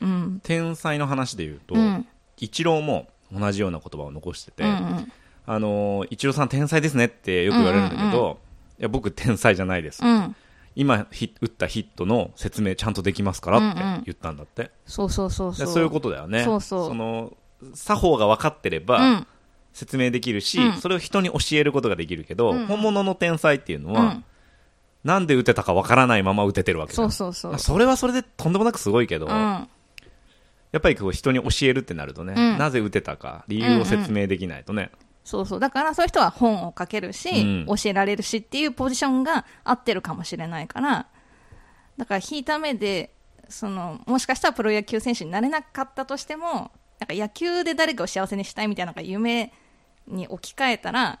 [0.00, 0.40] うん。
[0.42, 2.06] 天才の話で言うと、うん。
[2.38, 5.12] イチローも同じような言葉を残してて、うんうん。
[5.46, 8.30] あのーイチローさん天才ですねってよく言われるんだけど、うん。
[8.30, 8.36] うん
[8.78, 10.36] いや僕天才じゃないです、うん、
[10.74, 14.02] 今ヒ打ったヒットの説明ちゃんとできますからってうんうん。
[14.04, 15.66] 言ったんだって、そうそうそうそう。
[15.66, 16.44] でそういうことだよね。
[16.44, 16.94] そうそう。
[16.94, 17.32] の
[17.74, 19.26] 作法が分かってれば、うん、
[19.72, 20.72] 説明できるし、うん。
[20.74, 22.66] それを人に教えることができるけど、うん。
[22.66, 24.24] 本物の天才っていうのは、うん、
[25.04, 26.96] なんで打てたか分からないまま打ててるわけだ。
[26.96, 27.54] そうそうそう。
[27.54, 29.68] あそれはそれでとんでもなくすごいけど、うん、
[30.72, 32.58] やっぱりこう人に教えるってなるとね、うん。
[32.58, 34.90] なぜ打てたか理由を説明できないとね、
[35.26, 35.60] そうそう。
[35.60, 37.66] だからそういう人は本を書けるし、うん。
[37.66, 41.08] 教えられるしっていうポジションが合ってるかもしれないから、
[41.96, 43.12] だから引いた目で、
[43.48, 49.52] その、もしかしたらプロ野球選手になれなかったとしても、なんか野球で誰かを幸せにしたいみたいなのが夢
[50.06, 51.18] に置き換えたら、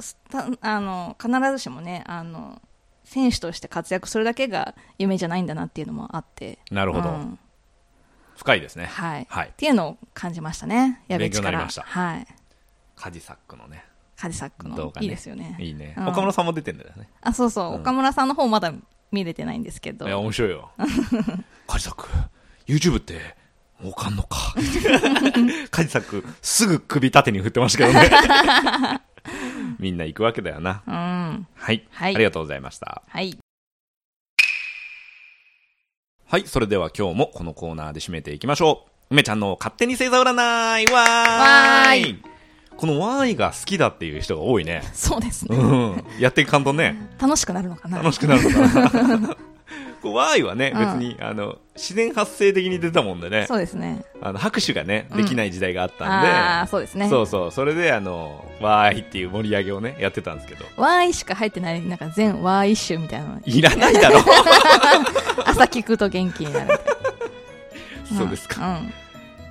[0.00, 2.62] すたあの、必ずしもね、あの、
[3.02, 6.60] 選手として活躍するだけが夢じゃないんだなっていうのもあって。
[6.70, 7.38] なるほど、うん
[8.36, 8.86] 深いですね。
[8.86, 9.26] はい。
[9.28, 9.48] はい。
[9.48, 11.02] っていうのを感じましたね。
[11.08, 11.50] やべっちから。
[11.50, 11.82] 勉強になりました。
[11.82, 12.26] はい。
[12.96, 13.84] カジサックのね。
[14.16, 14.92] カジサックの、ね。
[15.00, 15.56] いいですよね。
[15.58, 16.08] いいね、うん。
[16.08, 17.08] 岡村さんも出てんだよね。
[17.20, 17.80] あ、そうそう、うん。
[17.80, 18.72] 岡村さんの方まだ
[19.12, 20.06] 見れてないんですけど。
[20.06, 20.08] い。
[20.08, 20.70] や面白いよ。
[21.66, 22.08] カジサック
[22.66, 23.36] YouTube って
[23.80, 24.54] 儲かんのか。
[25.70, 29.00] カジサックすぐ首縦に振ってましたけどね。
[29.78, 30.82] みんな行くわけだよな。
[30.86, 31.46] うん。
[31.54, 32.14] はい、はい。
[32.14, 33.02] ありがとうございました。
[33.08, 33.36] はい。
[36.34, 39.14] はい、それでは今日もこのコーナーで締めていきましょう。
[39.14, 42.22] 梅ちゃんの勝手に星座占いわーいわーい
[42.76, 44.82] このわーいが好きだっていう人が多いね。
[44.94, 45.56] そうですね。
[45.56, 46.04] うん。
[46.18, 47.98] やっていかんとね、楽しくなるのかな。
[47.98, 49.36] 楽しくなるのかな。
[50.04, 54.04] こうわーいはね、うん別に、あの、自然発生的に出たもんでね、そうですね。
[54.20, 57.08] あの、拍手がね、うんできない時代があったああ、んで、そうですね。
[57.08, 63.40] そうそう、それであの、わーいっていう盛り上げをね、やってたんですけど、ワーイしか入ってない、なんか全ワーイ集みたいなの。
[63.44, 64.20] いらないだろ
[65.46, 66.78] 朝聞くと元気になる。
[68.16, 68.80] そうですか。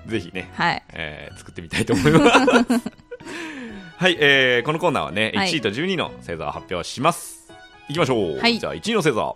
[0.05, 0.11] うん。
[0.11, 2.39] ぜひね、はいえー作ってみたいと思います。
[3.97, 7.51] はい、えーこのコーナーはね、はい1位と12位の星座を発表します。
[7.89, 8.37] いきましょう。
[8.39, 9.35] はいじゃあ、1位の星座。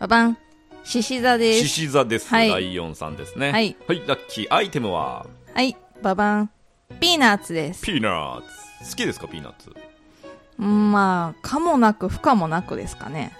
[0.00, 0.38] ババン
[0.84, 2.28] 獅子座で獅す子座です。
[2.28, 3.52] はいライオンさんですね。
[3.52, 3.76] はい。
[3.86, 6.50] はい、ラッキーアイテムは、はいババン
[7.00, 8.90] ピーナッツですピーナッツ。
[8.90, 9.74] 好きですか、ピーナッツ？
[10.58, 13.32] うんまあかもなく不可もなくですかね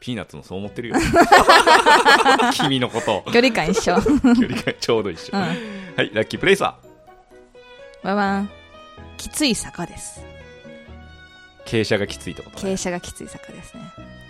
[0.00, 0.96] ピーナッツもそう思ってるよ。
[2.54, 3.24] 君のこと。
[3.32, 5.30] 距離感一緒 距離がちょうど一緒。
[5.34, 5.48] うんは
[6.02, 8.06] い、ラッキープレイサー。
[8.06, 8.50] ババン
[9.16, 10.22] きつい坂です
[11.66, 12.72] 傾斜がきついってことね。
[12.72, 13.82] 傾斜がきつい坂ですね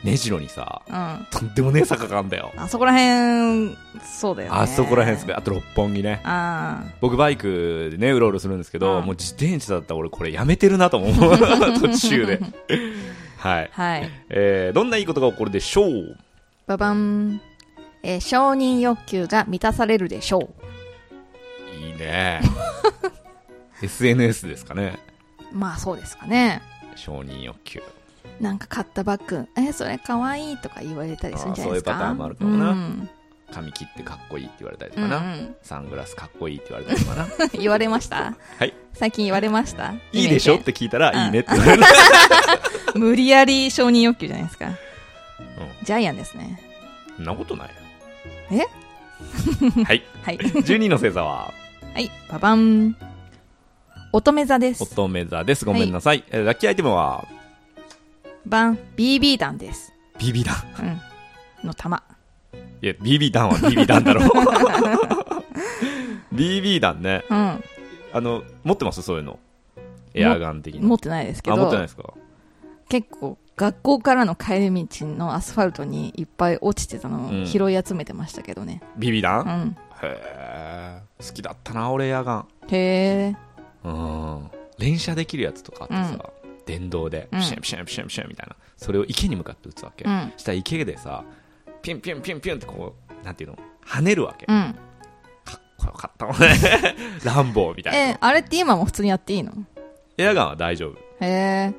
[0.02, 2.52] 目白にさ、うんあとんでもねえ坂があんだよ。
[2.68, 5.34] そこら辺そうだよねあそこら辺ですね。
[5.34, 6.20] あと六本木ね。
[6.24, 11.38] あ僕バイクでね、うろうろするんですけど、うんもう自転車だったら俺これやめてるなと思う。
[11.80, 12.40] 途中で。
[13.38, 13.70] はい。
[13.74, 16.16] あはいえー、どんないいことが起こるでしょう？
[16.66, 17.40] ババン、
[18.02, 20.48] えー承認欲求が満たされるでしょ
[21.82, 22.40] いいね。
[23.82, 24.98] SNS ですかね。
[25.52, 26.62] うまあそうですかね
[26.96, 27.82] 承認欲求。
[28.40, 31.92] なんか買ったバッグえそれかわいいとか言われたりするんじゃないですか？
[31.92, 32.70] そういうパターンもあるかもな。
[32.70, 33.08] うん。
[33.52, 35.20] 髪切ってかっこいいって言われたりとうんうかな。
[35.36, 35.54] ん。
[35.62, 37.26] サングラスかっこいいって言われたりとかな。
[37.58, 38.34] 言われました？
[38.58, 38.74] はい。
[38.94, 39.92] 最近言われました？
[40.12, 41.18] いいでしょって聞いたら、うん。
[41.26, 41.50] いいねって。
[41.52, 41.82] 言われる。
[42.96, 44.70] 無理やり承認欲求じゃないですか？
[45.84, 46.60] ジャイアンですね。
[47.16, 47.68] そんなことない。
[47.68, 47.74] よ。
[48.50, 48.66] え？
[49.84, 50.02] はい。
[50.24, 50.38] はい。
[50.66, 51.52] 12の星座は、
[51.94, 52.10] はい。
[52.28, 52.96] ババン
[54.16, 55.66] 乙女座です乙女座です。
[55.66, 56.24] ごめんなさい。
[56.30, 57.28] えーラッキーアイテムは、
[58.46, 60.54] バン BB 弾です BB 弾。
[61.62, 62.02] うんの玉
[62.80, 64.22] いや、BB 弾は BB 弾だろ。
[66.32, 67.24] BB 弾ね。
[67.28, 67.62] うん
[68.14, 69.02] あの、持ってます？
[69.02, 69.38] そういうの。
[70.14, 70.86] エアガン的な。
[70.86, 72.14] 持ってないですけあ、持ってないどですか？
[72.88, 81.00] 結構学校からの帰り道のアスファルトにいっぱい落ちてたのうんを拾い集めてましたけどね ?BB う弾、んへえ。
[81.22, 82.48] 好きだったな、俺エアガン。
[82.70, 83.36] へえ
[83.90, 84.50] うん。
[84.78, 86.30] 連射できるやつとかあってさ、
[86.66, 88.56] 電動で、うんピシャンピシャンピシャンピシャンみたいな。
[88.76, 90.04] それを池に向かって撃つわけ。
[90.04, 91.24] うんしたら池でさ、
[91.82, 94.46] ピュンピュンピュンピュンってこう、なんていうの跳ねるわけ。
[94.48, 94.74] うん
[95.44, 96.48] かっこよかったもんね。
[97.24, 97.98] ランボーみたいな。
[97.98, 99.52] えあれって今も普通にやっていいの？
[100.18, 100.98] エアガンは大丈夫。
[101.20, 101.74] へえ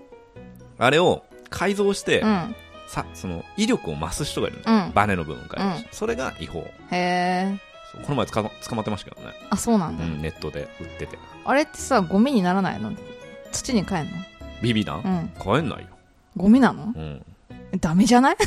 [0.79, 2.55] あれを改造して、うん
[2.87, 4.85] さ、その、威力を増す人がいるの。
[4.85, 6.59] うんバネの部分から、うんそれが違法。
[6.59, 7.59] へえ
[7.93, 9.33] この前捕ま捕まってましたけどね。
[9.49, 11.17] あそうなんだ、うん、ネットで売ってて。
[11.45, 12.91] あれってさゴミにならないの？
[13.51, 14.03] 土に帰んの？
[14.61, 15.31] ビビ弾、うん。
[15.41, 15.87] 帰んないよ。
[16.35, 16.93] ゴミなの？
[16.95, 17.25] うん。
[17.71, 18.37] えダメじゃない？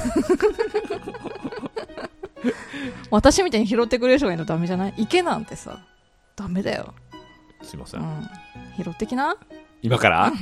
[3.11, 4.95] 私みたいに拾ってくれる人がいるのダメじゃない？
[4.97, 5.81] 池なんてさ
[6.37, 6.95] ダメだよ。
[7.63, 7.97] すいませ。
[7.97, 8.05] うん。
[8.05, 8.29] ん
[8.77, 9.37] 拾ってきな？
[9.83, 10.33] 今から？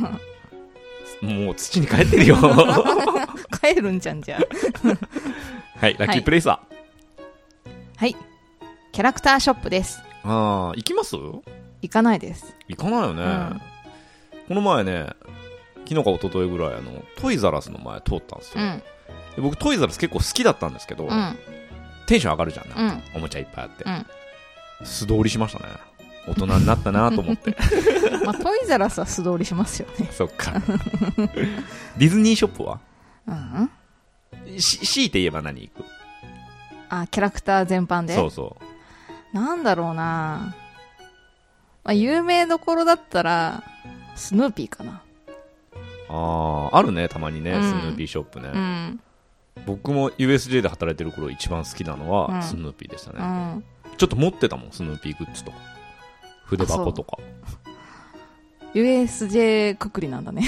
[1.22, 2.36] もう土に帰ってるよ。
[3.60, 4.40] 帰るんじゃんじゃあ。
[5.80, 6.60] はい、ラッキープレイサ
[7.96, 8.14] はい
[8.98, 10.28] キャラクターショップですー。
[10.28, 11.14] ああ、行きます？
[11.14, 13.22] 行かないです行かないよね。
[13.22, 13.60] うん
[14.48, 15.06] この前ね、
[15.88, 18.64] 昨日か一昨日ぐらい、あの、トイザラスの前通ったんですよ。
[18.64, 18.82] うん
[19.36, 21.38] で僕、トイザラス結構好きだったんですけど、うん
[22.08, 22.68] テンション上がるじゃん。
[22.70, 23.84] なんおもちゃいっぱいあって。
[23.84, 24.06] うん
[24.84, 25.66] 素通りしましたね。
[26.26, 27.54] 大人になったなと思って。
[28.26, 30.54] まあトイザラスは素通りしますよね そっか。
[31.96, 32.80] ディズニーショップは？
[33.28, 33.70] うん
[34.58, 35.84] し強いて言えば何行く？
[36.88, 38.16] あキャラクター全般で？
[38.16, 38.64] そうそう。
[39.32, 40.54] なんだろうな。
[41.84, 43.62] まあ有名どころだったら
[44.14, 45.02] スヌーピーかな。
[46.08, 47.62] ああ、あるね、たまにね、うん。
[47.62, 48.50] スヌーピーショップね。
[48.52, 49.00] うん。
[49.66, 52.10] 僕も USJ で働いてる頃一番好きなのうん。
[52.10, 53.18] はスヌーピーでしたね。
[53.20, 53.64] うん。
[53.96, 55.58] ちょっと持ってたもん、スヌーピーグッズとか。
[56.44, 57.18] 筆箱とか。
[58.74, 60.44] USJ くくりなんだね。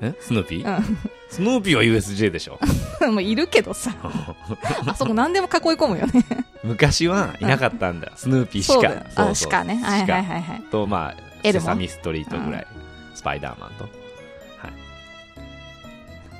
[0.00, 0.14] え？
[0.20, 0.98] スヌーピー、うん。
[1.28, 2.58] スヌーピーは USJ でしょ。
[3.10, 3.94] もういるけどさ。
[4.86, 6.24] あそこ何でも囲い込むよね
[6.62, 8.08] 昔はいなかったんだ。
[8.08, 8.12] よ。
[8.16, 8.74] スヌーピーしか。
[8.74, 9.02] そうだよ。
[9.16, 9.76] あしかね。
[9.76, 10.62] はいはいはいはい。
[10.70, 12.66] と、まあ、エルモセサミストリートぐらい。
[13.14, 13.84] スパイダーマンと。
[13.84, 13.92] はい。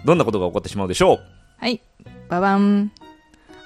[0.05, 1.21] どんなことが起こってしまうでしょ
[1.59, 1.81] はい。
[2.29, 2.93] ババン。